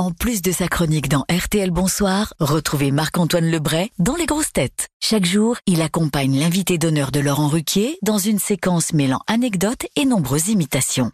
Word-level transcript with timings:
En 0.00 0.12
plus 0.12 0.40
de 0.40 0.50
sa 0.50 0.66
chronique 0.66 1.10
dans 1.10 1.26
RTL 1.30 1.70
Bonsoir, 1.70 2.32
retrouvez 2.40 2.90
Marc-Antoine 2.90 3.50
Lebray 3.50 3.90
dans 3.98 4.16
Les 4.16 4.24
Grosses 4.24 4.50
Têtes. 4.50 4.88
Chaque 4.98 5.26
jour, 5.26 5.58
il 5.66 5.82
accompagne 5.82 6.40
l'invité 6.40 6.78
d'honneur 6.78 7.10
de 7.10 7.20
Laurent 7.20 7.48
Ruquier 7.48 7.98
dans 8.00 8.16
une 8.16 8.38
séquence 8.38 8.94
mêlant 8.94 9.20
anecdotes 9.26 9.84
et 9.96 10.06
nombreuses 10.06 10.48
imitations. 10.48 11.10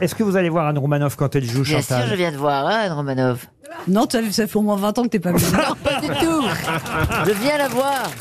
Est-ce 0.00 0.14
que 0.14 0.22
vous 0.22 0.36
allez 0.36 0.48
voir 0.48 0.68
Anne 0.68 0.78
Romanoff 0.78 1.16
quand 1.16 1.34
elle 1.34 1.44
joue 1.44 1.64
Bien 1.64 1.80
Chantal 1.80 2.02
sûr, 2.02 2.10
je 2.12 2.14
viens 2.14 2.30
de 2.30 2.36
voir, 2.36 2.64
hein, 2.64 2.82
Anne 2.84 2.92
Romanov. 2.92 3.46
Non, 3.88 4.06
ça, 4.08 4.20
ça 4.30 4.46
fait 4.46 4.56
au 4.56 4.62
moins 4.62 4.76
20 4.76 4.98
ans 5.00 5.02
que 5.02 5.08
t'es 5.08 5.18
pas 5.18 5.32
venu. 5.32 5.42
Pas 5.82 6.00
du 6.02 6.06
tout. 6.06 6.44
Je 7.26 7.32
viens 7.32 7.58
la 7.58 7.66
voir. 7.66 8.12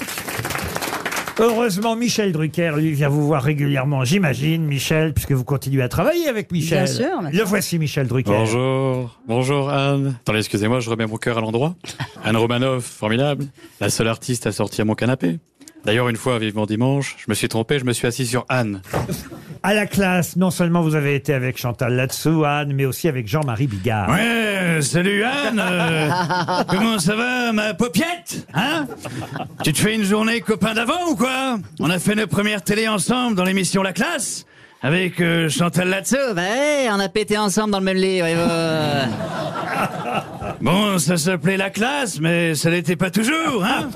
Heureusement, 1.37 1.97
Michel 1.97 2.31
Drucker, 2.31 2.71
lui, 2.77 2.93
vient 2.93 3.09
vous 3.09 3.25
voir 3.25 3.43
régulièrement, 3.43 4.05
j'imagine, 4.05 4.63
Michel, 4.65 5.13
puisque 5.13 5.33
vous 5.33 5.43
continuez 5.43 5.81
à 5.81 5.89
travailler 5.89 6.29
avec 6.29 6.49
Michel. 6.51 6.85
Bien 6.85 6.93
sûr, 6.93 7.21
Le 7.31 7.43
voici, 7.43 7.77
Michel 7.77 8.07
Drucker. 8.07 8.31
Bonjour, 8.31 9.19
bonjour 9.27 9.69
Anne. 9.69 10.15
Attendez, 10.21 10.39
excusez-moi, 10.39 10.79
je 10.79 10.89
remets 10.89 11.07
mon 11.07 11.17
cœur 11.17 11.37
à 11.37 11.41
l'endroit. 11.41 11.75
Anne 12.23 12.37
Romanoff, 12.37 12.85
formidable. 12.85 13.47
La 13.81 13.89
seule 13.89 14.07
artiste 14.07 14.47
à 14.47 14.53
sortir 14.53 14.85
mon 14.85 14.95
canapé. 14.95 15.39
D'ailleurs, 15.83 16.07
une 16.07 16.15
fois, 16.15 16.39
vivement 16.39 16.65
dimanche, 16.65 17.15
je 17.19 17.25
me 17.27 17.35
suis 17.35 17.49
trompé, 17.49 17.79
je 17.79 17.85
me 17.85 17.91
suis 17.91 18.07
assis 18.07 18.25
sur 18.25 18.45
Anne. 18.47 18.81
À 19.67 19.73
la 19.73 19.87
classe, 19.87 20.35
non 20.35 20.51
seulement 20.51 20.81
vous 20.83 20.93
avez 20.93 21.15
été 21.15 21.33
avec 21.33 21.57
Chantal 21.57 21.95
là-dessous, 21.95 22.45
Anne, 22.45 22.71
mais 22.73 22.85
aussi 22.85 23.07
avec 23.07 23.27
Jean-Marie 23.27 23.65
Bigard. 23.65 24.09
Ouais, 24.11 24.77
salut 24.81 25.23
Anne. 25.23 25.59
euh, 25.59 26.07
comment 26.67 26.99
ça 26.99 27.15
va, 27.15 27.51
ma 27.51 27.73
paupiette 27.73 28.45
Hein? 28.53 28.85
Tu 29.63 29.73
te 29.73 29.79
fais 29.79 29.95
une 29.95 30.03
journée 30.03 30.41
copain 30.41 30.75
d'avant 30.75 31.07
ou 31.09 31.15
quoi? 31.15 31.57
On 31.79 31.89
a 31.89 31.97
fait 31.97 32.13
nos 32.13 32.27
premières 32.27 32.61
télé 32.61 32.87
ensemble 32.87 33.35
dans 33.35 33.43
l'émission 33.43 33.81
La 33.81 33.91
Classe 33.91 34.45
avec 34.83 35.19
euh, 35.19 35.49
Chantal 35.49 35.89
Latsou. 35.89 36.15
Bah 36.35 36.43
ouais, 36.43 36.87
on 36.91 36.99
a 36.99 37.09
pété 37.09 37.35
ensemble 37.35 37.71
dans 37.71 37.79
le 37.79 37.85
même 37.85 37.97
lit. 37.97 38.21
ouais, 38.21 38.35
ouais. 38.35 39.01
Bon, 40.61 40.97
ça 40.99 41.17
s'appelait 41.17 41.57
La 41.57 41.69
Classe, 41.71 42.19
mais 42.19 42.53
ça 42.55 42.69
l'était 42.69 42.95
pas 42.95 43.09
toujours, 43.09 43.63
hein? 43.65 43.89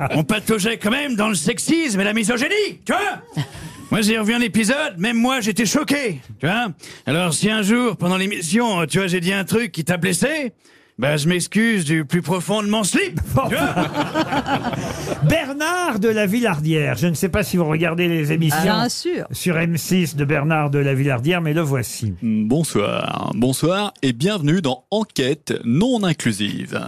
On 0.10 0.24
pataugeait 0.24 0.76
quand 0.78 0.90
même 0.90 1.14
dans 1.14 1.28
le 1.28 1.34
sexisme 1.34 2.00
et 2.00 2.04
la 2.04 2.12
misogynie, 2.12 2.80
tu 2.84 2.92
vois? 2.92 3.44
Moi, 3.90 4.02
j'ai 4.02 4.18
revu 4.18 4.34
un 4.34 4.40
épisode, 4.40 4.98
même 4.98 5.16
moi, 5.16 5.40
j'étais 5.40 5.66
choqué, 5.66 6.20
tu 6.38 6.46
vois 6.46 6.68
Alors, 7.06 7.34
si 7.34 7.50
un 7.50 7.62
jour, 7.62 7.96
pendant 7.96 8.16
l'émission, 8.16 8.86
tu 8.86 8.98
vois, 8.98 9.08
j'ai 9.08 9.20
dit 9.20 9.32
un 9.32 9.44
truc 9.44 9.72
qui 9.72 9.84
t'a 9.84 9.96
blessé, 9.96 10.52
bah, 10.96 11.16
je 11.16 11.26
m'excuse 11.28 11.84
du 11.84 12.04
plus 12.04 12.22
profond 12.22 12.62
de 12.62 12.68
mon 12.68 12.84
slip, 12.84 13.18
tu 13.48 13.56
vois 13.56 13.74
Bernard 15.28 15.98
de 15.98 16.08
la 16.08 16.26
Villardière. 16.26 16.96
Je 16.98 17.08
ne 17.08 17.14
sais 17.14 17.28
pas 17.28 17.42
si 17.42 17.56
vous 17.56 17.64
regardez 17.64 18.06
les 18.06 18.30
émissions 18.30 18.62
Bien 18.62 18.88
sûr. 18.88 19.26
sur 19.32 19.56
M6 19.56 20.14
de 20.14 20.24
Bernard 20.24 20.70
de 20.70 20.78
la 20.78 20.94
Villardière, 20.94 21.40
mais 21.40 21.52
le 21.52 21.62
voici. 21.62 22.14
Bonsoir, 22.22 23.32
bonsoir 23.34 23.92
et 24.02 24.12
bienvenue 24.12 24.62
dans 24.62 24.84
Enquête 24.92 25.54
non 25.64 26.04
inclusive. 26.04 26.80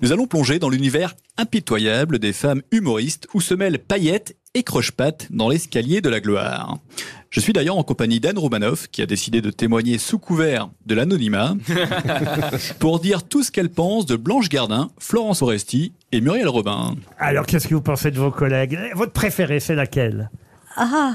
Nous 0.00 0.12
allons 0.12 0.26
plonger 0.26 0.58
dans 0.60 0.70
l'univers 0.70 1.14
impitoyable 1.36 2.18
des 2.18 2.32
femmes 2.32 2.62
humoristes 2.70 3.26
où 3.34 3.40
se 3.40 3.52
mêlent 3.54 3.80
paillettes 3.80 4.36
et 4.54 4.62
croche-pattes 4.62 5.28
dans 5.30 5.48
l'escalier 5.48 6.00
de 6.00 6.08
la 6.08 6.20
gloire. 6.20 6.78
Je 7.30 7.40
suis 7.40 7.52
d'ailleurs 7.52 7.76
en 7.76 7.82
compagnie 7.82 8.20
d'Anne 8.20 8.38
Romanoff 8.38 8.88
qui 8.88 9.02
a 9.02 9.06
décidé 9.06 9.42
de 9.42 9.50
témoigner 9.50 9.98
sous 9.98 10.18
couvert 10.18 10.70
de 10.86 10.94
l'anonymat 10.94 11.54
pour 12.78 13.00
dire 13.00 13.22
tout 13.22 13.42
ce 13.42 13.50
qu'elle 13.50 13.68
pense 13.68 14.06
de 14.06 14.16
Blanche 14.16 14.48
Gardin, 14.48 14.90
Florence 14.98 15.42
Oresti 15.42 15.92
et 16.12 16.22
Muriel 16.22 16.48
Robin. 16.48 16.94
Alors, 17.18 17.44
qu'est-ce 17.44 17.68
que 17.68 17.74
vous 17.74 17.82
pensez 17.82 18.10
de 18.10 18.18
vos 18.18 18.30
collègues? 18.30 18.78
Votre 18.94 19.12
préférée, 19.12 19.60
c'est 19.60 19.74
laquelle? 19.74 20.30
Ah, 20.80 21.14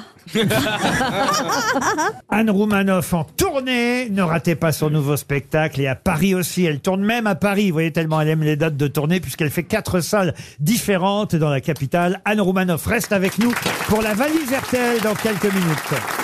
Anne 2.29 2.49
Roumanoff 2.49 3.13
en 3.13 3.23
tournée. 3.23 4.09
Ne 4.09 4.21
ratez 4.21 4.55
pas 4.55 4.73
son 4.73 4.89
nouveau 4.89 5.15
spectacle. 5.15 5.79
Et 5.79 5.87
à 5.87 5.95
Paris 5.95 6.35
aussi. 6.35 6.65
Elle 6.65 6.81
tourne 6.81 7.01
même 7.01 7.27
à 7.27 7.35
Paris. 7.35 7.67
Vous 7.69 7.75
voyez 7.75 7.91
tellement 7.93 8.19
elle 8.19 8.29
aime 8.29 8.43
les 8.43 8.57
dates 8.57 8.75
de 8.75 8.87
tournée 8.87 9.21
puisqu'elle 9.21 9.51
fait 9.51 9.63
quatre 9.63 10.01
salles 10.01 10.33
différentes 10.59 11.35
dans 11.35 11.49
la 11.49 11.61
capitale. 11.61 12.21
Anne 12.25 12.41
Roumanoff 12.41 12.85
reste 12.85 13.13
avec 13.13 13.39
nous 13.39 13.53
pour 13.87 14.01
la 14.01 14.13
valise 14.13 14.51
RTL 14.51 14.99
dans 15.01 15.15
quelques 15.15 15.53
minutes. 15.53 16.22